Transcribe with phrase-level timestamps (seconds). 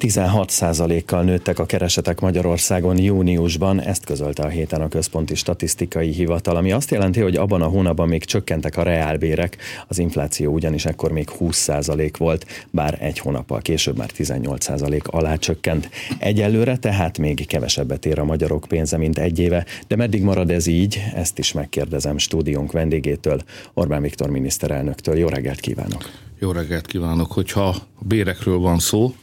[0.00, 6.72] 16%-kal nőttek a keresetek Magyarországon júniusban, ezt közölte a héten a Központi Statisztikai Hivatal, ami
[6.72, 9.56] azt jelenti, hogy abban a hónapban még csökkentek a reálbérek,
[9.88, 15.90] az infláció ugyanis ekkor még 20% volt, bár egy hónappal később már 18% alá csökkent.
[16.18, 20.66] Egyelőre tehát még kevesebbet ér a magyarok pénze, mint egy éve, de meddig marad ez
[20.66, 23.42] így, ezt is megkérdezem stúdiónk vendégétől,
[23.74, 25.18] Orbán Viktor miniszterelnöktől.
[25.18, 26.10] Jó reggelt kívánok!
[26.38, 27.32] Jó reggelt kívánok!
[27.32, 29.14] Hogyha bérekről van szó,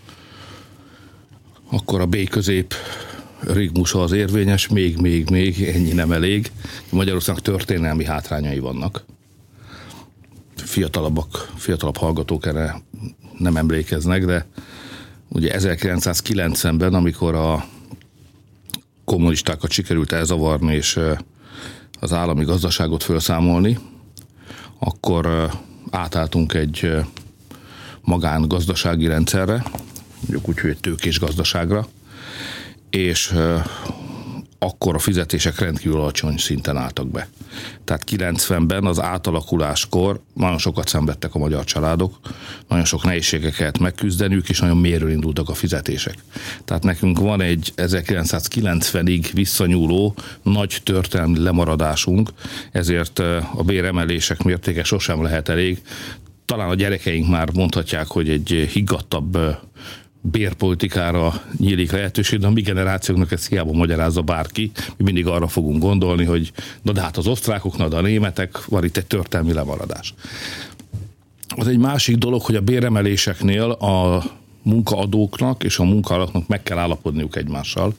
[1.69, 2.73] akkor a B közép
[3.39, 6.51] rigmusa az érvényes, még, még, még, ennyi nem elég.
[6.89, 9.05] Magyarországnak történelmi hátrányai vannak.
[10.55, 12.81] Fiatalabbak, fiatalabb hallgatók erre
[13.37, 14.45] nem emlékeznek, de
[15.27, 17.65] ugye 1990-ben, amikor a
[19.05, 20.99] kommunistákat sikerült elzavarni és
[21.99, 23.79] az állami gazdaságot felszámolni,
[24.79, 25.51] akkor
[25.91, 26.91] átálltunk egy
[28.01, 29.63] magángazdasági rendszerre,
[30.19, 31.87] mondjuk úgy, hogy tőkés gazdaságra,
[32.89, 33.33] és
[34.59, 37.27] akkor a fizetések rendkívül alacsony szinten álltak be.
[37.83, 42.19] Tehát 90-ben az átalakuláskor nagyon sokat szenvedtek a magyar családok,
[42.67, 46.15] nagyon sok nehézségeket megküzdenük, és nagyon mérő indultak a fizetések.
[46.65, 52.29] Tehát nekünk van egy 1990-ig visszanyúló nagy történelmi lemaradásunk,
[52.71, 53.19] ezért
[53.55, 55.81] a béremelések mértéke sosem lehet elég.
[56.45, 59.37] Talán a gyerekeink már mondhatják, hogy egy higgadtabb
[60.31, 65.81] bérpolitikára nyílik lehetőség, de a mi generációknak ezt hiába magyarázza bárki, mi mindig arra fogunk
[65.81, 69.53] gondolni, hogy na de hát az osztrákok, na de a németek, van itt egy történelmi
[69.53, 70.13] lemaradás.
[71.55, 74.23] Az egy másik dolog, hogy a béremeléseknél a
[74.67, 77.93] munkaadóknak és a munkállatnak meg kell állapodniuk egymással,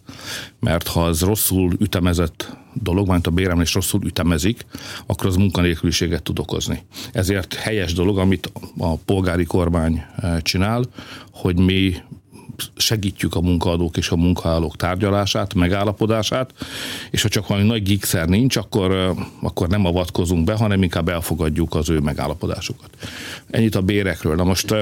[0.60, 4.66] mert ha az rosszul ütemezett dolog, mert a béremelés rosszul ütemezik,
[5.06, 6.82] akkor az munkanélküliséget tud okozni.
[7.12, 10.84] Ezért helyes dolog, amit a polgári kormány eh, csinál,
[11.32, 11.94] hogy mi
[12.76, 16.54] segítjük a munkaadók és a munkahálók tárgyalását, megállapodását,
[17.10, 21.74] és ha csak valami nagy gigszer nincs, akkor, akkor nem avatkozunk be, hanem inkább elfogadjuk
[21.74, 22.90] az ő megállapodásukat.
[23.50, 24.34] Ennyit a bérekről.
[24.34, 24.74] Na most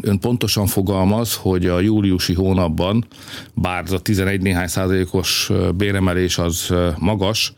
[0.00, 3.06] ön pontosan fogalmaz, hogy a júliusi hónapban,
[3.54, 7.52] bár a 11 néhány százalékos béremelés az magas,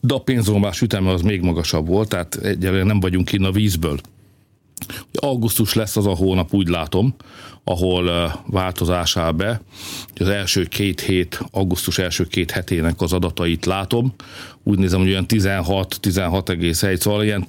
[0.00, 3.98] de a pénzromlás üteme az még magasabb volt, tehát egyelőre nem vagyunk kinn a vízből.
[5.12, 7.14] Augusztus lesz az a hónap, úgy látom,
[7.64, 9.60] ahol változás áll be.
[10.14, 14.14] Az első két hét, augusztus első két hetének az adatait látom.
[14.62, 17.46] Úgy nézem, hogy olyan 16-16,1, szóval ilyen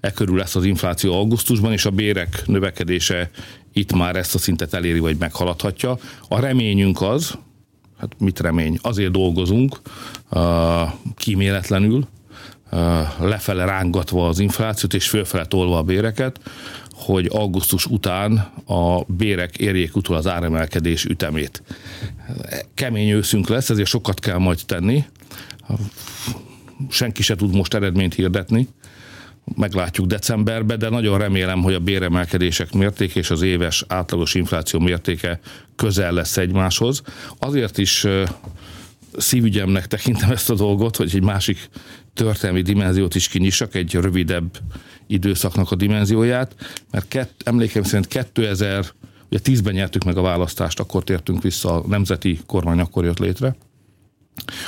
[0.00, 3.30] e körül lesz az infláció augusztusban, és a bérek növekedése
[3.72, 5.98] itt már ezt a szintet eléri, vagy meghaladhatja.
[6.28, 7.38] A reményünk az,
[7.98, 9.80] hát mit remény, azért dolgozunk
[11.16, 12.06] kíméletlenül,
[13.18, 16.40] lefele rángatva az inflációt és fölfele tolva a béreket,
[16.92, 18.32] hogy augusztus után
[18.66, 21.62] a bérek érjék utol az áremelkedés ütemét.
[22.74, 25.04] Kemény őszünk lesz, ezért sokat kell majd tenni.
[26.88, 28.68] Senki se tud most eredményt hirdetni,
[29.56, 35.40] meglátjuk decemberbe, de nagyon remélem, hogy a béremelkedések mértéke és az éves átlagos infláció mértéke
[35.76, 37.02] közel lesz egymáshoz.
[37.38, 38.06] Azért is
[39.16, 41.68] szívügyemnek tekintem ezt a dolgot, hogy egy másik
[42.14, 44.58] történelmi dimenziót is kinyissak, egy rövidebb
[45.06, 46.54] időszaknak a dimenzióját,
[46.90, 48.86] mert kett, emlékeim szerint 2000,
[49.30, 53.56] ugye 10-ben nyertük meg a választást, akkor tértünk vissza, a nemzeti kormány akkor jött létre.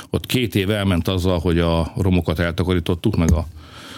[0.09, 3.47] Ott két év elment azzal, hogy a romokat eltakarítottuk, meg a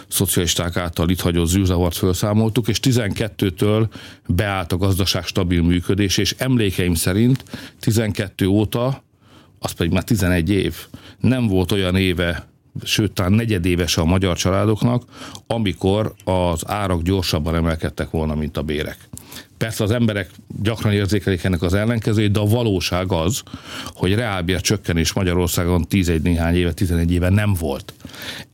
[0.07, 3.87] szocialisták által itt hagyott zűrzavart felszámoltuk, és 12-től
[4.27, 7.43] beállt a gazdaság stabil működés, és emlékeim szerint
[7.79, 9.03] 12 óta,
[9.63, 10.75] az pedig már 11 év,
[11.19, 12.51] nem volt olyan éve
[12.84, 15.03] sőt, talán negyedéves a magyar családoknak,
[15.47, 18.97] amikor az árak gyorsabban emelkedtek volna, mint a bérek.
[19.57, 20.29] Persze az emberek
[20.62, 23.44] gyakran érzékelik ennek az ellenkezőjét, de a valóság az,
[23.85, 27.94] hogy reálbér csökkenés Magyarországon 10 néhány éve, 11 éve nem volt.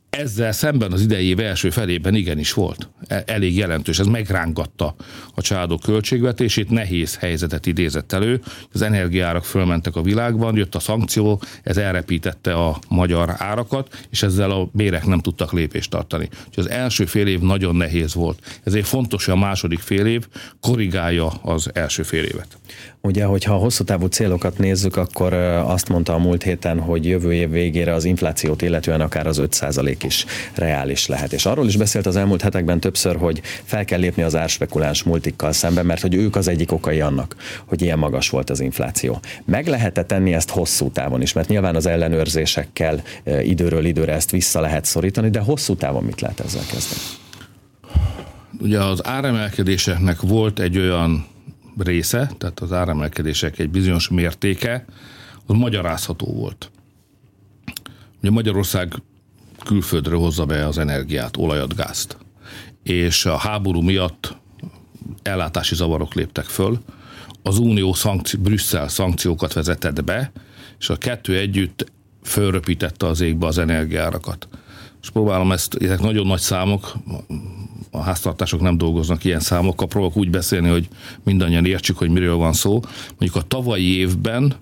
[0.09, 2.89] Ezzel szemben az idei év első felében igenis volt.
[3.07, 3.99] E, elég jelentős.
[3.99, 4.95] Ez megrángatta
[5.35, 8.41] a családok költségvetését, nehéz helyzetet idézett elő.
[8.73, 14.51] Az energiárak fölmentek a világban, jött a szankció, ez elrepítette a magyar árakat, és ezzel
[14.51, 16.29] a bérek nem tudtak lépést tartani.
[16.47, 18.59] Úgyhogy az első fél év nagyon nehéz volt.
[18.63, 20.27] Ezért fontos, hogy a második fél év
[20.59, 22.57] korrigálja az első fél évet.
[23.01, 27.33] Ugye, hogyha a hosszú távú célokat nézzük, akkor azt mondta a múlt héten, hogy jövő
[27.33, 31.33] év végére az inflációt illetően akár az 5% is reális lehet.
[31.33, 35.51] És arról is beszélt az elmúlt hetekben többször, hogy fel kell lépni az árspekuláns multikkal
[35.51, 37.35] szemben, mert hogy ők az egyik okai annak,
[37.65, 39.19] hogy ilyen magas volt az infláció.
[39.45, 41.33] Meg lehet-e tenni ezt hosszú távon is?
[41.33, 43.01] Mert nyilván az ellenőrzésekkel
[43.43, 47.01] időről időre ezt vissza lehet szorítani, de hosszú távon mit lehet ezzel kezdeni?
[48.61, 51.27] Ugye az áremelkedéseknek volt egy olyan
[51.81, 54.85] része, tehát az áremelkedések egy bizonyos mértéke,
[55.45, 56.71] az magyarázható volt.
[58.21, 58.93] Ugye Magyarország
[59.65, 62.17] külföldről hozza be az energiát, olajat, gázt.
[62.83, 64.35] És a háború miatt
[65.21, 66.79] ellátási zavarok léptek föl,
[67.43, 70.31] az Unió szankci- Brüsszel szankciókat vezetett be,
[70.79, 71.91] és a kettő együtt
[72.23, 74.47] fölröpítette az égbe az energiárakat.
[75.01, 76.97] És próbálom ezt, ezek nagyon nagy számok,
[77.91, 80.87] a háztartások nem dolgoznak ilyen számokkal, próbálok úgy beszélni, hogy
[81.23, 82.79] mindannyian értsük, hogy miről van szó.
[83.09, 84.53] Mondjuk a tavalyi évben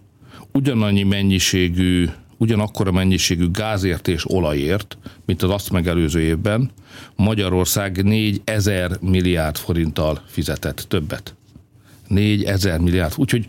[0.54, 6.72] ugyanannyi mennyiségű, ugyanakkora mennyiségű gázért és olajért, mint az azt megelőző évben,
[7.16, 11.36] Magyarország 4000 milliárd forinttal fizetett többet.
[12.08, 13.14] 4000 milliárd.
[13.18, 13.46] Úgyhogy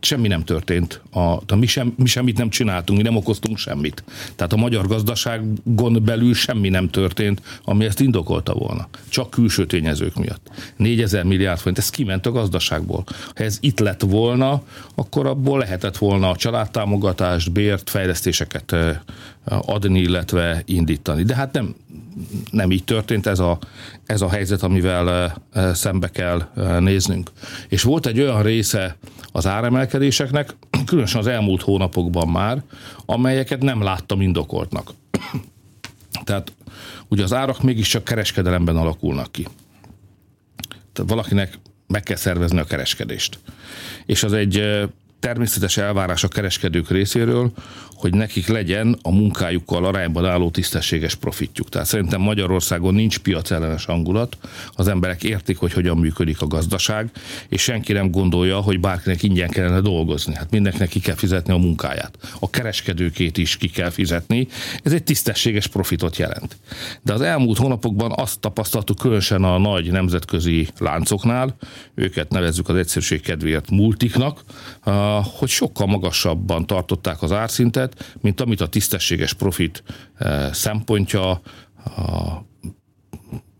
[0.00, 1.00] semmi nem történt.
[1.12, 4.04] A, mi, sem, mi semmit nem csináltunk, mi nem okoztunk semmit.
[4.36, 8.88] Tehát a magyar gazdaságon belül semmi nem történt, ami ezt indokolta volna.
[9.08, 10.50] Csak külső tényezők miatt.
[10.76, 13.04] 4000 milliárd forint, ez kiment a gazdaságból.
[13.34, 14.62] Ha ez itt lett volna,
[14.94, 18.74] akkor abból lehetett volna a családtámogatást, bért, fejlesztéseket
[19.50, 21.22] adni, illetve indítani.
[21.22, 21.74] De hát nem,
[22.50, 23.58] nem így történt ez a,
[24.06, 25.36] ez a helyzet, amivel
[25.72, 26.48] szembe kell
[26.80, 27.30] néznünk.
[27.68, 28.96] És volt egy olyan része
[29.32, 30.56] az áremelkedéseknek,
[30.86, 32.62] különösen az elmúlt hónapokban már,
[33.06, 34.90] amelyeket nem láttam indokoltnak.
[36.24, 36.52] Tehát
[37.08, 39.46] ugye az árak mégiscsak kereskedelemben alakulnak ki.
[40.92, 43.38] Tehát valakinek meg kell szervezni a kereskedést.
[44.06, 44.62] És az egy
[45.20, 47.52] természetes elvárás a kereskedők részéről,
[48.00, 51.68] hogy nekik legyen a munkájukkal arányban álló tisztességes profitjuk.
[51.68, 54.36] Tehát szerintem Magyarországon nincs piacellenes hangulat,
[54.74, 57.10] az emberek értik, hogy hogyan működik a gazdaság,
[57.48, 60.34] és senki nem gondolja, hogy bárkinek ingyen kellene dolgozni.
[60.34, 62.18] Hát mindenkinek ki kell fizetni a munkáját.
[62.40, 64.48] A kereskedőkét is ki kell fizetni.
[64.82, 66.56] Ez egy tisztességes profitot jelent.
[67.02, 71.56] De az elmúlt hónapokban azt tapasztaltuk különösen a nagy nemzetközi láncoknál,
[71.94, 74.40] őket nevezzük az egyszerűség kedvéért multiknak,
[75.38, 77.89] hogy sokkal magasabban tartották az árszintet,
[78.20, 79.82] mint amit a tisztességes profit
[80.18, 81.40] eh, szempontja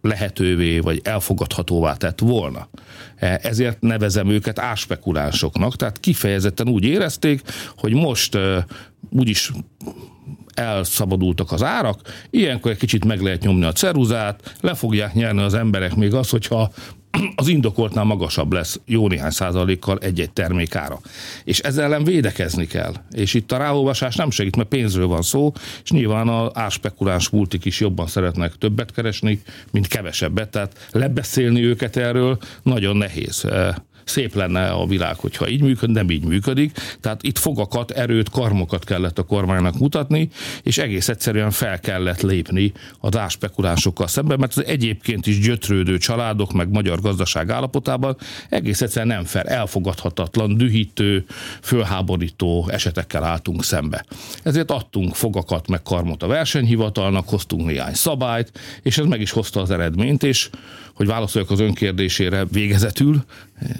[0.03, 2.69] lehetővé vagy elfogadhatóvá tett volna.
[3.17, 7.43] Eh, ezért nevezem őket árspekulánsoknak, tehát kifejezetten úgy érezték,
[7.77, 8.65] hogy most eh,
[9.11, 9.53] úgyis
[10.55, 12.01] elszabadultak az árak,
[12.31, 16.31] ilyenkor egy kicsit meg lehet nyomni a ceruzát, le fogják nyerni az emberek még az,
[16.31, 16.73] hogyha
[17.35, 20.79] az indokoltnál magasabb lesz jó néhány százalékkal egy-egy termék.
[21.45, 22.95] És ezzel ellen védekezni kell.
[23.11, 25.53] És itt a ráolvasás nem segít, mert pénzről van szó,
[25.83, 30.51] és nyilván az árspekuláns multik is jobban szeretnek többet keresni, mint kevesebbet.
[30.51, 33.47] Tehát lebeszélni őket erről nagyon nehéz
[34.11, 36.79] szép lenne a világ, hogyha így működ, nem így működik.
[37.01, 40.29] Tehát itt fogakat, erőt, karmokat kellett a kormánynak mutatni,
[40.63, 46.53] és egész egyszerűen fel kellett lépni az áspekulásokkal szemben, mert az egyébként is gyötrődő családok,
[46.53, 48.17] meg magyar gazdaság állapotában
[48.49, 51.25] egész egyszerűen nem fel, elfogadhatatlan, dühítő,
[51.63, 54.05] fölháborító esetekkel álltunk szembe.
[54.43, 58.53] Ezért adtunk fogakat, meg karmot a versenyhivatalnak, hoztunk néhány szabályt,
[58.83, 60.51] és ez meg is hozta az eredményt, és
[61.01, 63.25] hogy válaszoljak az önkérdésére végezetül,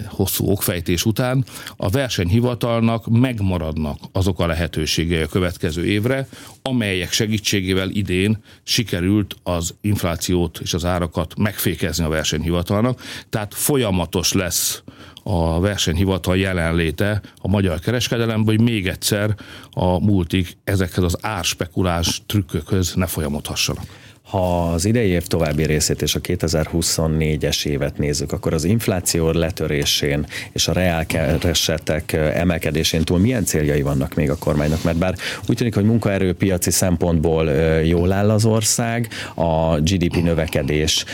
[0.07, 1.45] hosszú okfejtés után,
[1.77, 6.27] a versenyhivatalnak megmaradnak azok a lehetőségei a következő évre,
[6.61, 14.83] amelyek segítségével idén sikerült az inflációt és az árakat megfékezni a versenyhivatalnak, tehát folyamatos lesz
[15.23, 19.35] a versenyhivatal jelenléte a magyar kereskedelemben, hogy még egyszer
[19.71, 24.00] a multik ezekhez az árspekulás trükkökhöz ne folyamodhassanak.
[24.23, 30.25] Ha az idei év további részét és a 2024-es évet nézzük, akkor az infláció letörésén
[30.51, 34.83] és a reálkeresetek emelkedésén túl milyen céljai vannak még a kormánynak?
[34.83, 35.15] Mert bár
[35.47, 37.49] úgy tűnik, hogy munkaerőpiaci szempontból
[37.83, 41.05] jól áll az ország, a GDP növekedés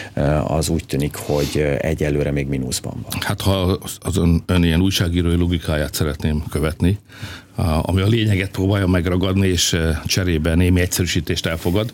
[0.47, 3.21] az úgy tűnik, hogy egyelőre még mínuszban van.
[3.21, 6.99] Hát ha az ön, ön ilyen újságírói logikáját szeretném követni,
[7.57, 11.93] ami a lényeget próbálja megragadni, és cserébe némi egyszerűsítést elfogad,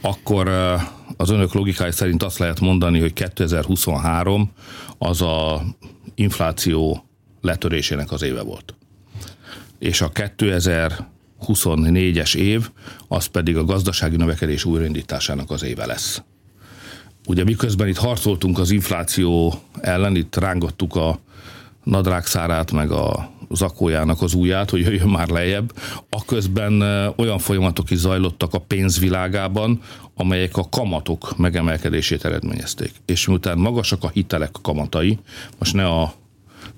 [0.00, 0.48] akkor
[1.16, 4.50] az önök logikája szerint azt lehet mondani, hogy 2023
[4.98, 5.62] az a
[6.14, 7.04] infláció
[7.40, 8.74] letörésének az éve volt.
[9.78, 12.70] És a 2024-es év,
[13.08, 16.22] az pedig a gazdasági növekedés újraindításának az éve lesz.
[17.26, 21.18] Ugye miközben itt harcoltunk az infláció ellen, itt rángottuk a
[21.84, 25.72] nadrágszárát, meg a zakójának az ujját, hogy jöjjön már lejjebb.
[26.10, 26.82] Aközben
[27.16, 29.80] olyan folyamatok is zajlottak a pénzvilágában,
[30.14, 32.92] amelyek a kamatok megemelkedését eredményezték.
[33.04, 35.18] És miután magasak a hitelek kamatai,
[35.58, 36.14] most ne a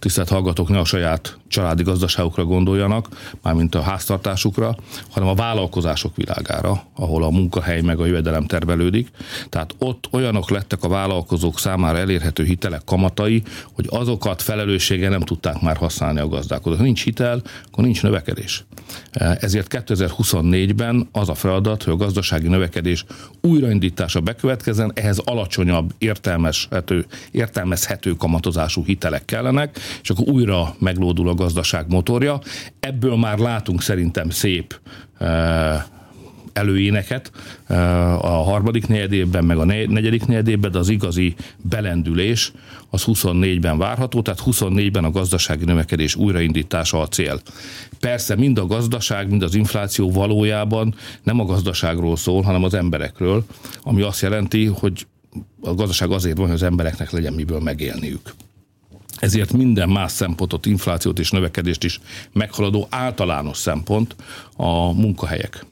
[0.02, 3.08] tisztelt hallgatók ne a saját családi gazdaságukra gondoljanak,
[3.42, 4.76] mármint a háztartásukra,
[5.10, 9.08] hanem a vállalkozások világára, ahol a munkahely meg a jövedelem tervelődik.
[9.48, 13.42] Tehát ott olyanok lettek a vállalkozók számára elérhető hitelek kamatai,
[13.72, 16.78] hogy azokat felelőssége nem tudták már használni a gazdálkodók.
[16.78, 18.64] Ha nincs hitel, akkor nincs növekedés.
[19.40, 23.04] Ezért 2024-ben az a feladat, hogy a gazdasági növekedés
[23.40, 31.84] újraindítása bekövetkezzen, ehhez alacsonyabb értelmezhető, értelmezhető kamatozású hitelek kellenek, és akkor újra meglódul a gazdaság
[31.88, 32.40] motorja.
[32.80, 34.80] Ebből már látunk szerintem szép
[35.18, 35.82] eh,
[36.52, 37.30] előéneket
[37.66, 42.52] eh, a harmadik negyedében, meg a negyedik negyedében, de az igazi belendülés
[42.90, 47.40] az 24-ben várható, tehát 24-ben a gazdasági növekedés újraindítása a cél.
[48.00, 53.44] Persze mind a gazdaság, mind az infláció valójában nem a gazdaságról szól, hanem az emberekről,
[53.82, 55.06] ami azt jelenti, hogy
[55.60, 58.34] a gazdaság azért van, hogy az embereknek legyen miből megélniük.
[59.22, 62.00] Ezért minden más szempontot, inflációt és növekedést is
[62.32, 64.16] meghaladó általános szempont
[64.56, 65.64] a munkahelyek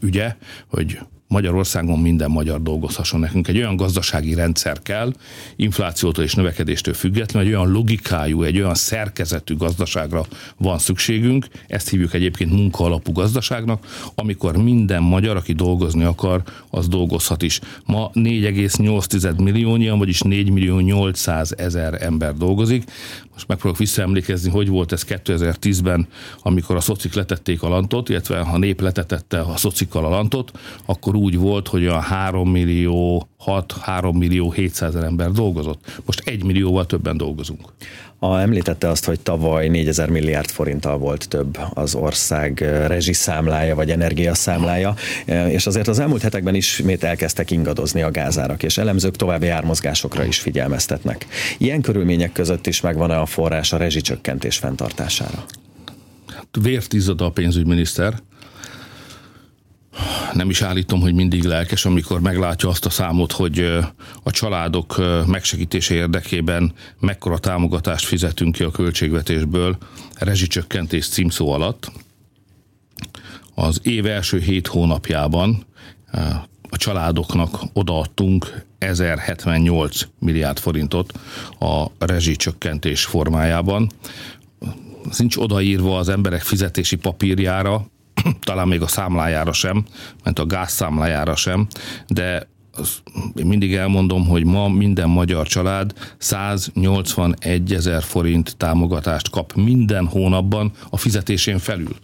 [0.00, 0.98] ügye, hogy
[1.30, 3.20] Magyarországon minden magyar dolgozhasson.
[3.20, 5.12] Nekünk egy olyan gazdasági rendszer kell,
[5.56, 10.24] inflációtól és növekedéstől függetlenül, egy olyan logikájú, egy olyan szerkezetű gazdaságra
[10.56, 17.42] van szükségünk, ezt hívjuk egyébként munkaalapú gazdaságnak, amikor minden magyar, aki dolgozni akar, az dolgozhat
[17.42, 17.60] is.
[17.84, 22.84] Ma 4,8 milliónyian, vagyis 4 millió 800 ezer ember dolgozik.
[23.40, 26.08] Most megpróbálok visszaemlékezni, hogy volt ez 2010-ben,
[26.42, 31.14] amikor a szocik letették a lantot, illetve a nép letetette a szocikkal a lantot, akkor
[31.14, 36.00] úgy volt, hogy a 3 millió 6-3 millió 700 ember dolgozott.
[36.04, 37.72] Most 1 millióval többen dolgozunk.
[38.22, 44.94] A, említette azt, hogy tavaly 4000 milliárd forinttal volt több az ország rezsiszámlája vagy energiaszámlája,
[45.48, 50.38] és azért az elmúlt hetekben ismét elkezdtek ingadozni a gázárak, és elemzők további ármozgásokra is
[50.38, 51.26] figyelmeztetnek.
[51.58, 55.44] Ilyen körülmények között is megvan-e a forrás a rezsicsökkentés fenntartására?
[56.60, 58.14] Vért a pénzügyminiszter,
[60.34, 63.78] nem is állítom, hogy mindig lelkes, amikor meglátja azt a számot, hogy
[64.22, 69.76] a családok megsegítése érdekében mekkora támogatást fizetünk ki a költségvetésből
[70.14, 71.92] rezsicsökkentés címszó alatt.
[73.54, 75.64] Az év első hét hónapjában
[76.70, 81.12] a családoknak odaadtunk 1078 milliárd forintot
[81.58, 83.90] a rezsicsökkentés formájában.
[85.10, 87.86] Ez nincs odaírva az emberek fizetési papírjára,
[88.40, 89.84] talán még a számlájára sem,
[90.24, 91.66] mert a gázszámlájára sem,
[92.06, 93.02] de az,
[93.34, 100.72] én mindig elmondom, hogy ma minden magyar család 181 ezer forint támogatást kap minden hónapban
[100.90, 101.96] a fizetésén felül.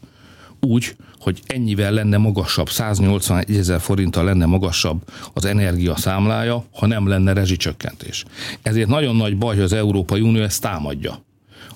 [0.61, 7.09] Úgy, hogy ennyivel lenne magasabb, 181 ezer forinttal lenne magasabb az energia számlája, ha nem
[7.09, 8.25] lenne rezsicsökkentés.
[8.63, 11.26] Ezért nagyon nagy baj, hogy az Európai Unió ezt támadja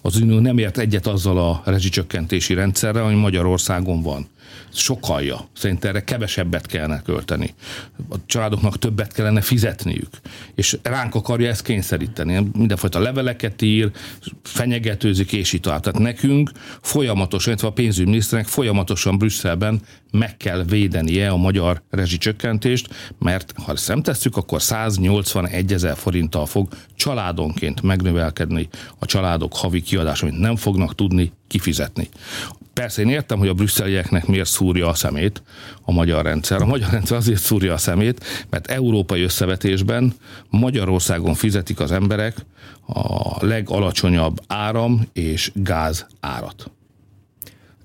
[0.03, 4.27] az Unió nem ért egyet azzal a rezsicsökkentési rendszerrel, ami Magyarországon van.
[4.73, 5.49] Sokalja.
[5.53, 7.55] Szerintem erre kevesebbet kellene költeni.
[8.11, 10.09] A családoknak többet kellene fizetniük.
[10.55, 12.51] És ránk akarja ezt kényszeríteni.
[12.53, 13.91] Mindenfajta leveleket ír,
[14.43, 15.83] fenyegetőzik, és így tovább.
[15.83, 16.51] Tehát nekünk
[16.81, 23.89] folyamatosan, illetve a pénzügyminiszternek folyamatosan Brüsszelben meg kell védenie a magyar rezsicsökkentést, mert ha ezt
[23.89, 30.95] nem akkor 181 ezer forinttal fog családonként megnövelkedni a családok havi kiadása, amit nem fognak
[30.95, 32.09] tudni kifizetni.
[32.81, 35.43] Persze én értem, hogy a brüsszelieknek miért szúrja a szemét
[35.83, 36.63] a magyar rendszer.
[36.63, 40.15] A magyar rendszer azért szúrja a szemét, mert európai összevetésben
[40.51, 42.37] Magyarországon fizetik az emberek
[42.87, 46.71] a legalacsonyabb áram és gáz árat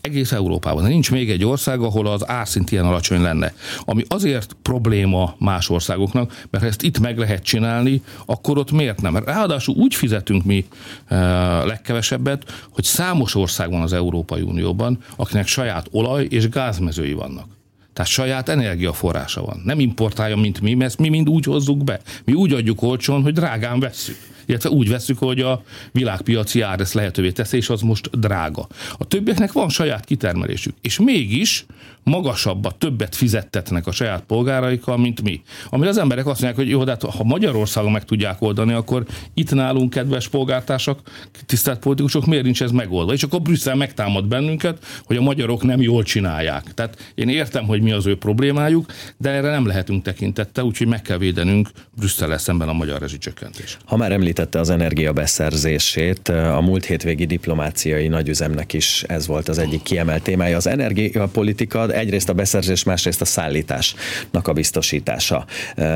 [0.06, 0.84] egész Európában.
[0.84, 3.54] Nincs még egy ország, ahol az árszint ilyen alacsony lenne.
[3.80, 9.02] Ami azért probléma más országoknak, mert ha ezt itt meg lehet csinálni, akkor ott miért
[9.02, 9.18] nem?
[9.18, 10.66] Ráadásul úgy fizetünk mi
[11.08, 11.18] e,
[11.64, 17.48] legkevesebbet, hogy számos ország van az Európai Unióban, akinek saját olaj és gázmezői vannak.
[17.94, 19.62] Tehát saját energiaforrása van.
[19.64, 22.00] Nem importálja, mint mi, mert mi mind úgy hozzuk be.
[22.26, 26.94] Mi úgy adjuk olcsón, hogy drágán vesszük illetve úgy veszük, hogy a világpiaci ár ezt
[26.94, 28.68] lehetővé teszi, és az most drága.
[28.98, 31.66] A többieknek van saját kitermelésük, és mégis
[32.06, 35.42] magasabbat, többet fizettetnek a saját polgáraikkal, mint mi.
[35.70, 39.06] Amire az emberek azt mondják, hogy jó, de hát, ha Magyarországon meg tudják oldani, akkor
[39.34, 41.00] itt nálunk, kedves polgártársak,
[41.46, 43.14] tisztelt politikusok, miért nincs ez megoldva?
[43.14, 46.74] És akkor Brüsszel megtámad bennünket, hogy a magyarok nem jól csinálják.
[46.74, 48.86] Tehát én értem, hogy mi az ő problémájuk,
[49.18, 53.78] de erre nem lehetünk tekintette, úgyhogy meg kell védenünk Brüsszel szemben a magyar rezsicsökkentés.
[53.86, 56.30] Ha már említ említette az energia beszerzését.
[56.30, 60.56] A múlt hétvégi diplomáciai nagyüzemnek is ez volt az egyik kiemelt témája.
[60.56, 65.46] Az energiapolitika egyrészt a beszerzés, másrészt a szállításnak a biztosítása.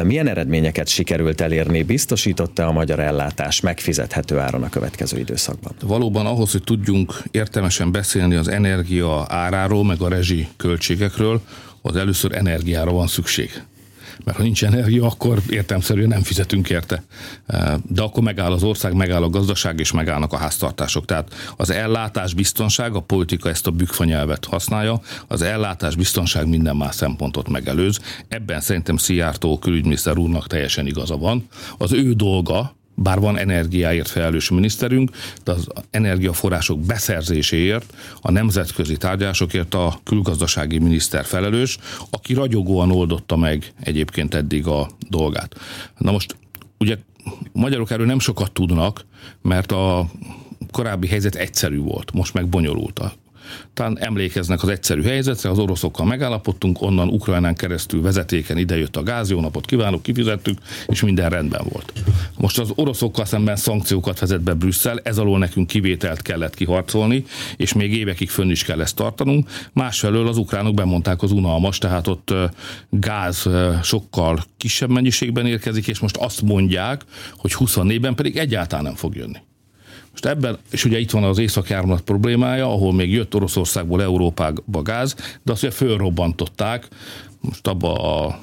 [0.03, 1.83] Milyen eredményeket sikerült elérni?
[1.83, 5.73] Biztosította a magyar ellátás megfizethető áron a következő időszakban?
[5.81, 11.41] Valóban ahhoz, hogy tudjunk értelmesen beszélni az energia áráról, meg a rezsi költségekről,
[11.81, 13.63] az először energiára van szükség
[14.25, 17.03] mert ha nincs energia, akkor értelmszerűen nem fizetünk érte.
[17.83, 21.05] De akkor megáll az ország, megáll a gazdaság, és megállnak a háztartások.
[21.05, 26.95] Tehát az ellátás biztonság, a politika ezt a bükfanyelvet használja, az ellátás biztonság minden más
[26.95, 27.99] szempontot megelőz.
[28.27, 31.47] Ebben szerintem Szijjártó külügyminiszter úrnak teljesen igaza van.
[31.77, 35.11] Az ő dolga, bár van energiáért felelős miniszterünk,
[35.43, 41.77] de az energiaforrások beszerzéséért, a nemzetközi tárgyásokért a külgazdasági miniszter felelős,
[42.09, 45.55] aki ragyogóan oldotta meg egyébként eddig a dolgát.
[45.97, 46.35] Na most
[46.77, 46.97] ugye
[47.51, 49.05] magyarok erről nem sokat tudnak,
[49.41, 50.09] mert a
[50.71, 52.99] korábbi helyzet egyszerű volt, most meg bonyolult.
[52.99, 53.13] A
[53.73, 59.29] talán emlékeznek az egyszerű helyzetre, az oroszokkal megállapodtunk, onnan Ukrajnán keresztül vezetéken idejött a gáz,
[59.29, 61.93] jó napot kívánok, kifizettük, és minden rendben volt.
[62.37, 67.25] Most az oroszokkal szemben szankciókat vezet be Brüsszel, ez alól nekünk kivételt kellett kiharcolni,
[67.57, 69.49] és még évekig fönn is kell ezt tartanunk.
[69.73, 72.33] Másfelől az ukránok bemondták az unalmas, tehát ott
[72.89, 73.49] gáz
[73.83, 77.03] sokkal kisebb mennyiségben érkezik, és most azt mondják,
[77.37, 79.37] hogy 24-ben pedig egyáltalán nem fog jönni.
[80.11, 85.15] Most ebben, és ugye itt van az északjármat problémája, ahol még jött Oroszországból Európába gáz,
[85.43, 86.87] de azt ugye fölrobbantották,
[87.41, 88.39] most abba a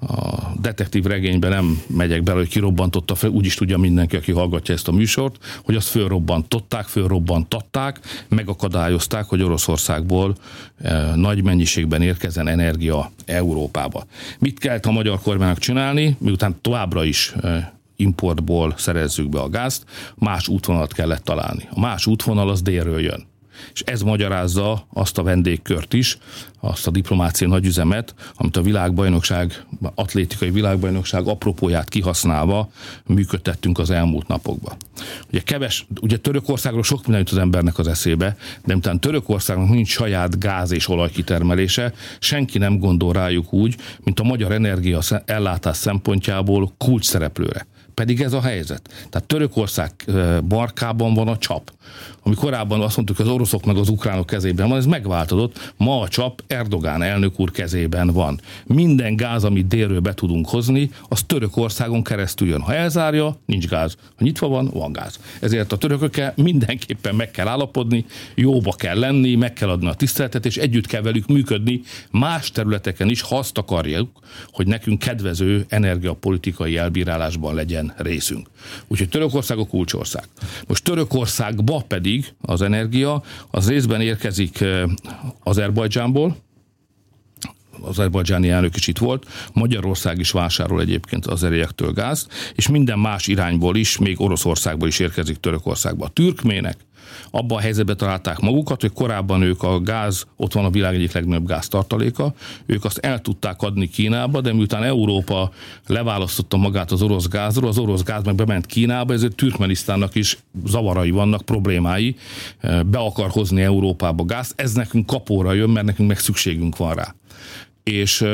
[0.00, 4.88] a detektív regényben nem megyek bele, hogy kirobbantotta fel, úgyis tudja mindenki, aki hallgatja ezt
[4.88, 10.34] a műsort, hogy azt fölrobbantották, fölrobbantatták, megakadályozták, hogy Oroszországból
[10.78, 14.06] e, nagy mennyiségben érkezzen energia Európába.
[14.38, 19.84] Mit kellett a magyar kormánynak csinálni, miután továbbra is e, importból szerezzük be a gázt,
[20.14, 21.68] más útvonalat kellett találni.
[21.70, 23.26] A más útvonal az délről jön.
[23.72, 26.18] És ez magyarázza azt a vendégkört is,
[26.60, 32.70] azt a diplomáciai nagyüzemet, amit a világbajnokság, atlétikai világbajnokság apropóját kihasználva
[33.06, 34.76] működtettünk az elmúlt napokban.
[35.28, 39.88] Ugye keves, ugye Törökországról sok minden jut az embernek az eszébe, de miután Törökországnak nincs
[39.88, 46.72] saját gáz és olajkitermelése, senki nem gondol rájuk úgy, mint a magyar energia ellátás szempontjából
[46.78, 47.66] kulcs szereplőre.
[48.00, 49.06] Pedig ez a helyzet.
[49.10, 49.90] Tehát Törökország
[50.48, 51.72] barkában van a csap.
[52.22, 55.72] Ami korábban azt mondtuk, az oroszok meg az ukránok kezében van, ez megváltozott.
[55.76, 58.40] Ma a csap Erdogán elnök úr kezében van.
[58.66, 62.60] Minden gáz, amit délről be tudunk hozni, az Törökországon keresztül jön.
[62.60, 63.96] Ha elzárja, nincs gáz.
[64.16, 65.20] Ha nyitva van, van gáz.
[65.40, 70.46] Ezért a törökökkel mindenképpen meg kell állapodni, jóba kell lenni, meg kell adni a tiszteletet,
[70.46, 74.10] és együtt kell velük működni más területeken is, ha azt akarjuk,
[74.50, 78.48] hogy nekünk kedvező energiapolitikai elbírálásban legyen részünk.
[78.86, 80.24] Úgyhogy Törökország a kulcsország.
[80.66, 84.64] Most Törökországba pedig az energia az részben érkezik
[85.42, 86.36] Azerbajdzsánból,
[87.80, 93.26] azerbajdzsáni elnök is itt volt, Magyarország is vásárol egyébként az eriektől gázt, és minden más
[93.26, 96.04] irányból is, még Oroszországból is érkezik Törökországba.
[96.04, 96.76] A türkmének
[97.30, 101.12] abban a helyzetben találták magukat, hogy korábban ők a gáz, ott van a világ egyik
[101.12, 102.34] legnagyobb gáztartaléka,
[102.66, 105.50] ők azt el tudták adni Kínába, de miután Európa
[105.86, 111.10] leválasztotta magát az orosz gázról, az orosz gáz meg bement Kínába, ezért Türkmenisztánnak is zavarai
[111.10, 112.16] vannak, problémái,
[112.62, 117.14] be akar hozni Európába gáz, ez nekünk kapóra jön, mert nekünk meg szükségünk van rá.
[117.90, 118.24] És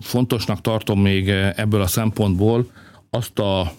[0.00, 2.70] fontosnak tartom még ebből a szempontból
[3.10, 3.72] azt a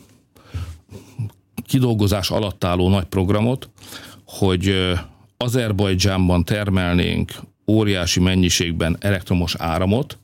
[1.65, 3.69] kidolgozás alatt álló nagy programot,
[4.25, 4.93] hogy
[5.37, 7.31] Azerbajdzsánban termelnénk
[7.67, 10.17] óriási mennyiségben elektromos áramot,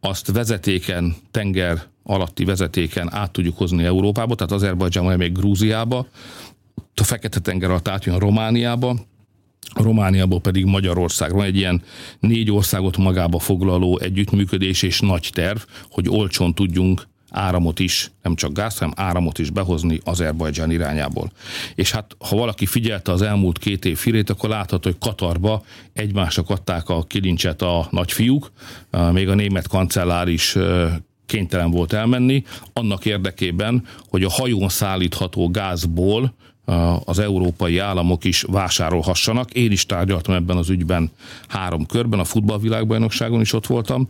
[0.00, 6.06] azt vezetéken, tenger alatti vezetéken át tudjuk hozni Európába, tehát Azerbajdzsánban, még Grúziába,
[6.94, 8.96] a Fekete-tenger alatt átjön Romániába,
[9.74, 11.32] Romániából pedig Magyarország.
[11.32, 11.82] Van egy ilyen
[12.20, 15.58] négy országot magába foglaló együttműködés és nagy terv,
[15.90, 21.32] hogy olcsón tudjunk áramot is, nem csak gáz, hanem áramot is behozni Azerbajdzsán irányából.
[21.74, 26.50] És hát, ha valaki figyelte az elmúlt két év filét, akkor látható, hogy Katarba egymásnak
[26.50, 28.52] adták a kilincset a nagyfiúk,
[29.12, 30.56] még a német kancellár is
[31.26, 36.34] kénytelen volt elmenni, annak érdekében, hogy a hajón szállítható gázból
[37.04, 39.50] az európai államok is vásárolhassanak.
[39.50, 41.10] Én is tárgyaltam ebben az ügyben
[41.48, 44.08] három körben, a futballvilágbajnokságon is ott voltam,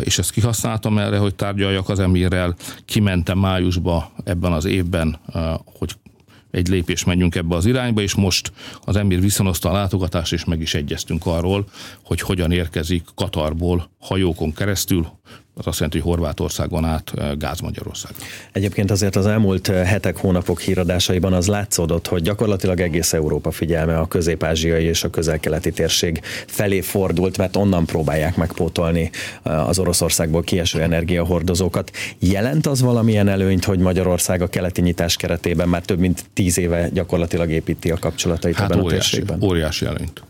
[0.00, 2.54] és ezt kihasználtam erre, hogy tárgyaljak az emirrel.
[2.84, 5.18] Kimentem májusba ebben az évben,
[5.78, 5.92] hogy
[6.50, 8.52] egy lépés menjünk ebbe az irányba, és most
[8.84, 11.66] az emir viszonozta a látogatást, és meg is egyeztünk arról,
[12.04, 15.08] hogy hogyan érkezik Katarból hajókon keresztül
[15.56, 18.12] az azt jelenti, hogy Horvátországon át gáz Magyarország.
[18.52, 24.06] Egyébként azért az elmúlt hetek, hónapok híradásaiban az látszódott, hogy gyakorlatilag egész Európa figyelme a
[24.06, 29.10] közép-ázsiai és a közel-keleti térség felé fordult, mert onnan próbálják megpótolni
[29.42, 31.90] az Oroszországból kieső energiahordozókat.
[32.18, 36.88] Jelent az valamilyen előnyt, hogy Magyarország a keleti nyitás keretében már több mint tíz éve
[36.88, 39.42] gyakorlatilag építi a kapcsolatait hát ebben óriási, a térségben?
[39.42, 40.22] Óriási előnyt.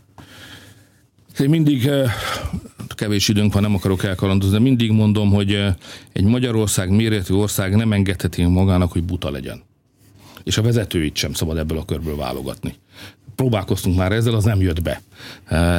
[1.39, 1.89] Én mindig
[2.95, 5.65] kevés időnk van, nem akarok elkalandozni, de mindig mondom, hogy
[6.13, 9.63] egy Magyarország méretű ország nem engedheti magának, hogy buta legyen.
[10.43, 12.75] És a vezetőit sem szabad ebből a körből válogatni.
[13.35, 15.01] Próbálkoztunk már ezzel, az nem jött be.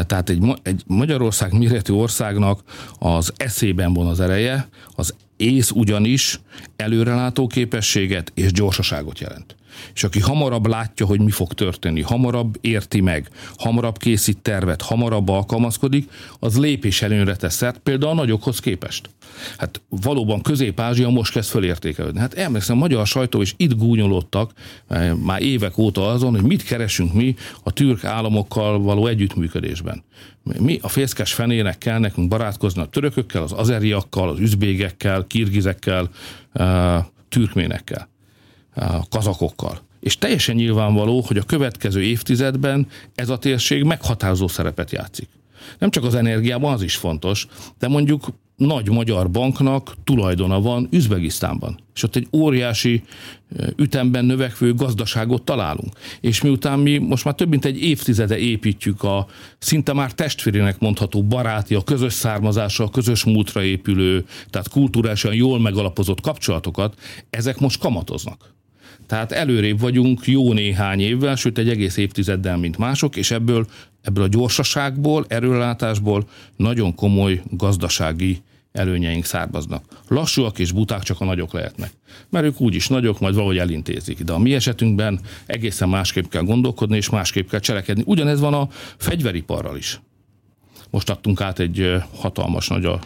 [0.07, 2.61] Tehát egy, egy Magyarország méretű országnak
[2.99, 6.41] az eszében van az ereje, az ész ugyanis
[6.77, 9.57] előrelátó képességet és gyorsaságot jelent
[9.95, 15.29] és aki hamarabb látja, hogy mi fog történni, hamarabb érti meg, hamarabb készít tervet, hamarabb
[15.29, 19.11] alkalmazkodik, az lépés előre tesz szert, például a nagyokhoz képest.
[19.59, 22.21] Hát valóban Közép-Ázsia most kezd fölértékelődni.
[22.21, 24.53] Hát emlékszem, a magyar sajtó is itt gúnyolódtak
[24.89, 30.05] eh, már évek óta azon, hogy mit keresünk mi a türk államokkal való együttműködésben.
[30.59, 36.11] Mi a fészkes fenének kell nekünk barátkozni a törökökkel, az azeriakkal, az üzbégekkel, kirgizekkel,
[36.53, 38.09] eh, türkménekkel
[39.09, 39.81] kazakokkal.
[40.01, 45.29] És teljesen nyilvánvaló, hogy a következő évtizedben ez a térség meghatározó szerepet játszik.
[45.79, 47.47] Nem csak az energiában, az is fontos,
[47.79, 51.79] de mondjuk nagy magyar banknak tulajdona van Üzbegisztánban.
[51.95, 53.03] És ott egy óriási
[53.77, 55.97] ütemben növekvő gazdaságot találunk.
[56.21, 59.27] És miután mi most már több mint egy évtizede építjük a
[59.59, 65.61] szinte már testvérének mondható baráti, a közös származása, a közös múltra épülő, tehát kulturálisan jól
[65.61, 66.95] megalapozott kapcsolatokat,
[67.31, 68.55] ezek most kamatoznak.
[69.07, 73.67] Tehát előrébb vagyunk jó néhány évvel, sőt egy egész évtizeddel, mint mások, és ebből,
[74.03, 78.43] ebből a gyorsaságból, erőlátásból nagyon komoly gazdasági
[78.73, 79.85] előnyeink származnak.
[80.09, 81.91] Lassúak és buták csak a nagyok lehetnek.
[82.31, 84.23] Mert ők úgyis nagyok, majd valahogy elintézik.
[84.23, 88.03] De a mi esetünkben egészen másképp kell gondolkodni, és másképp kell cselekedni.
[88.07, 90.01] Ugyanez van a fegyveriparral is.
[90.91, 93.01] Most adtunk át egy hatalmas nagy a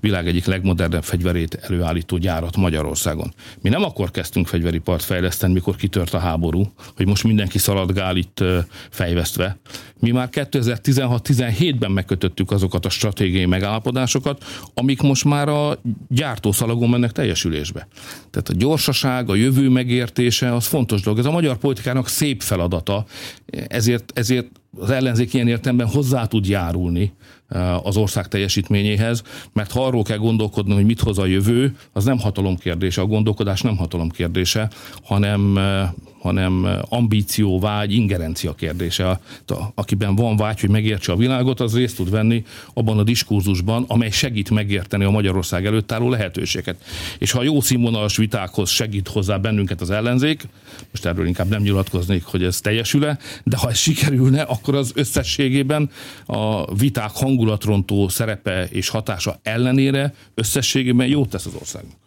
[0.00, 3.34] világ egyik legmodernebb fegyverét előállító gyárat Magyarországon.
[3.60, 8.44] Mi nem akkor kezdtünk fegyveripart fejleszteni, mikor kitört a háború, hogy most mindenki szaladgál itt
[8.90, 9.58] fejvesztve.
[10.00, 17.88] Mi már 2016-17-ben megkötöttük azokat a stratégiai megállapodásokat, amik most már a gyártószalagon mennek teljesülésbe.
[18.30, 21.18] Tehát a gyorsaság, a jövő megértése az fontos dolog.
[21.18, 23.06] Ez a magyar politikának szép feladata,
[23.68, 24.46] ezért, ezért
[24.78, 27.12] az ellenzék ilyen értelemben hozzá tud járulni
[27.82, 32.18] az ország teljesítményéhez, mert ha arról kell gondolkodni, hogy mit hoz a jövő, az nem
[32.18, 34.70] hatalom kérdése, a gondolkodás nem hatalom kérdése,
[35.02, 35.88] hanem eh,
[36.26, 39.08] hanem ambíció, vágy, ingerencia kérdése.
[39.08, 39.20] A,
[39.74, 44.10] akiben van vágy, hogy megértse a világot, az részt tud venni abban a diskurzusban, amely
[44.10, 46.76] segít megérteni a Magyarország előtt álló lehetőséget.
[47.18, 50.48] És ha jó színvonalas vitákhoz segít hozzá bennünket az ellenzék,
[50.90, 55.90] most erről inkább nem nyilatkoznék, hogy ez teljesül-e, de ha ez sikerülne, akkor az összességében
[56.26, 62.05] a viták hangulatrontó szerepe és hatása ellenére összességében jót tesz az országnak.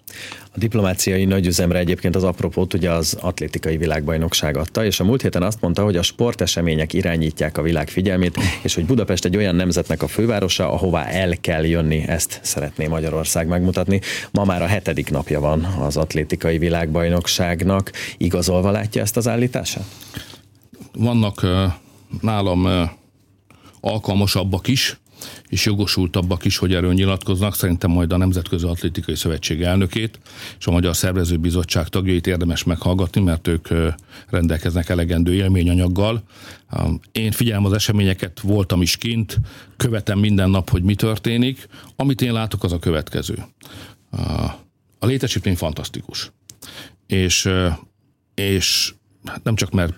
[0.52, 5.44] A diplomáciai nagyüzemre egyébként az apropót ugye az atlétikai világbajnokság adta, és a múlt héten
[5.44, 10.02] azt mondta, hogy a sportesemények irányítják a világ figyelmét, és hogy Budapest egy olyan nemzetnek
[10.02, 14.02] a fővárosa, ahová el kell jönni, ezt szeretné Magyarország megmutatni.
[14.32, 17.92] Ma már a hetedik napja van az atlétikai világbajnokságnak.
[18.18, 19.86] Igazolva látja ezt az állítását?
[20.94, 21.46] Vannak
[22.22, 22.90] nálam
[23.82, 25.00] alkalmasabbak is,
[25.50, 27.56] és jogosultabbak is, hogy erről nyilatkoznak.
[27.56, 30.20] Szerintem majd a Nemzetközi Atlétikai Szövetség elnökét
[30.60, 33.68] és a Magyar Szervezőbizottság tagjait érdemes meghallgatni, mert ők
[34.30, 36.24] rendelkeznek elegendő élményanyaggal.
[37.12, 39.40] Én figyelem az eseményeket, voltam is kint,
[39.78, 41.68] követem minden nap, hogy mi történik.
[41.96, 43.46] Amit én látok, az a következő.
[45.00, 46.32] A létesítmény fantasztikus.
[47.08, 47.50] És,
[48.36, 48.94] és
[49.44, 49.94] nem csak mert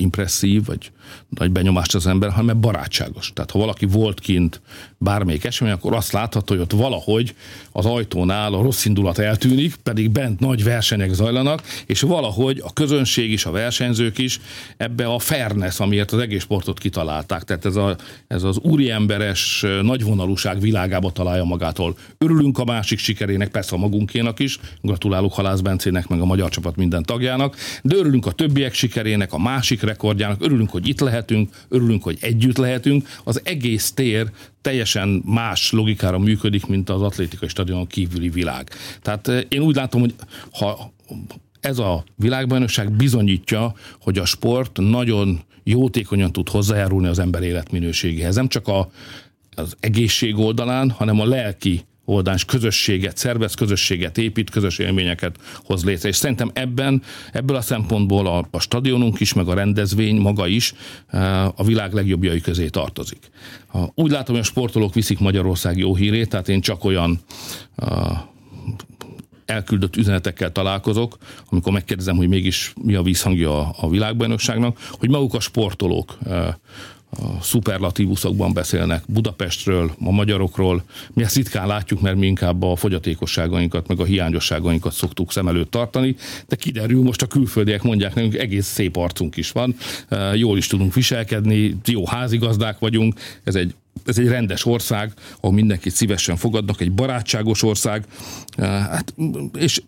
[0.00, 0.92] impresszív, vagy
[1.28, 3.32] nagy benyomást az ember, hanem barátságos.
[3.32, 4.60] Tehát ha valaki volt kint
[4.98, 7.34] bármelyik esemény, akkor azt látható, hogy ott valahogy
[7.72, 13.30] az ajtónál a rossz indulat eltűnik, pedig bent nagy versenyek zajlanak, és valahogy a közönség
[13.30, 14.40] is, a versenyzők is
[14.76, 17.42] ebbe a fairness, amiért az egész sportot kitalálták.
[17.42, 21.96] Tehát ez, a, ez az úriemberes nagyvonalúság világába találja magától.
[22.18, 26.76] Örülünk a másik sikerének, persze a magunkénak is, gratulálok Halász Bencének, meg a magyar csapat
[26.76, 32.02] minden tagjának, de örülünk a többiek sikerének, a másik rekordjának, örülünk, hogy itt lehetünk, örülünk,
[32.02, 33.08] hogy együtt lehetünk.
[33.24, 34.30] Az egész tér
[34.68, 38.70] teljesen más logikára működik, mint az atlétikai stadionon kívüli világ.
[39.02, 40.14] Tehát eh, én úgy látom, hogy
[40.52, 40.92] ha
[41.60, 48.34] ez a világbajnokság bizonyítja, hogy a sport nagyon jótékonyan tud hozzájárulni az ember életminőségéhez.
[48.34, 48.90] Nem csak a,
[49.54, 56.08] az egészség oldalán, hanem a lelki oldáns közösséget szervez, közösséget épít, közös élményeket hoz létre.
[56.08, 60.74] És szerintem ebben, ebből a szempontból a, a stadionunk is, meg a rendezvény maga is
[61.54, 63.30] a világ legjobbjai közé tartozik.
[63.94, 67.20] Úgy látom, hogy a sportolók viszik Magyarország jó hírét, tehát én csak olyan
[69.44, 71.16] elküldött üzenetekkel találkozok,
[71.50, 76.18] amikor megkérdezem, hogy mégis mi a vízhangja a, a világbajnokságnak, hogy maguk a sportolók
[77.10, 80.82] a szuperlatívuszokban beszélnek Budapestről, a magyarokról.
[81.12, 85.70] Mi ezt ritkán látjuk, mert mi inkább a fogyatékosságainkat, meg a hiányosságainkat szoktuk szem előtt
[85.70, 86.16] tartani,
[86.48, 89.74] de kiderül, most a külföldiek mondják nekünk, egész szép arcunk is van,
[90.34, 95.92] jól is tudunk viselkedni, jó házigazdák vagyunk, ez egy ez egy rendes ország, ahol mindenkit
[95.92, 98.04] szívesen fogadnak, egy barátságos ország,
[98.56, 99.14] hát,
[99.58, 99.80] és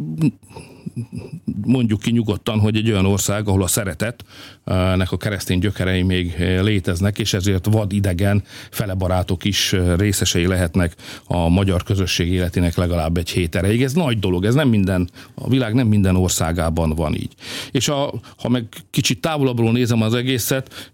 [1.64, 7.18] mondjuk ki nyugodtan, hogy egy olyan ország, ahol a szeretetnek a keresztény gyökerei még léteznek,
[7.18, 10.94] és ezért vad idegen felebarátok is részesei lehetnek
[11.24, 13.82] a magyar közösség életének legalább egy hét erejéig.
[13.82, 17.32] Ez nagy dolog, ez nem minden, a világ nem minden országában van így.
[17.70, 20.92] És a, ha meg kicsit távolabbról nézem az egészet,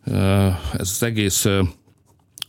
[0.73, 1.47] ez az egész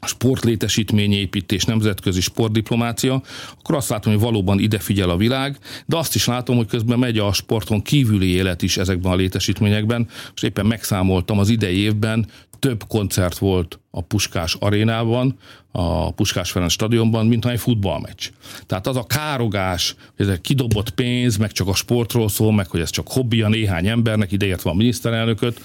[0.05, 3.21] sportlétesítményépítés, nemzetközi sportdiplomácia,
[3.59, 6.99] akkor azt látom, hogy valóban ide figyel a világ, de azt is látom, hogy közben
[6.99, 10.07] megy a sporton kívüli élet is ezekben a létesítményekben.
[10.29, 12.27] Most éppen megszámoltam, az idei évben
[12.59, 15.37] több koncert volt a Puskás arénában,
[15.71, 18.29] a Puskás Ferenc stadionban, mint egy futballmeccs.
[18.65, 22.79] Tehát az a károgás, hogy ez kidobott pénz, meg csak a sportról szól, meg hogy
[22.79, 25.61] ez csak hobbija néhány embernek, ideértve a miniszterelnököt,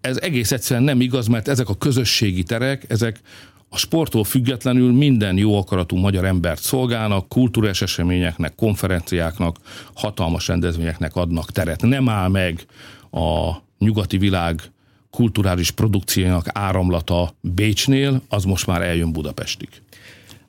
[0.00, 3.20] ez egész egyszerűen nem igaz, mert ezek a közösségi terek, ezek
[3.68, 9.56] a sporttól függetlenül minden jó akaratú magyar embert szolgálnak, kultúrás eseményeknek, konferenciáknak,
[9.94, 11.82] hatalmas rendezvényeknek adnak teret.
[11.82, 12.66] Nem áll meg
[13.10, 14.62] a nyugati világ
[15.10, 19.68] kulturális produkciójának áramlata Bécsnél, az most már eljön Budapestig.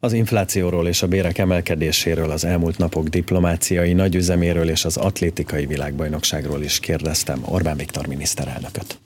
[0.06, 6.64] Az inflációról és a bérek emelkedéséről, az elmúlt napok diplomáciai nagyüzeméről és az atlétikai világbajnokságról
[6.64, 9.00] is kérdeztem Orbán Viktor miniszterelnököt.